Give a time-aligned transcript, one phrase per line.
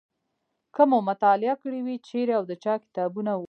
[0.75, 3.39] که مو مطالعه کړي وي چیرې او د چا کتابونه وو.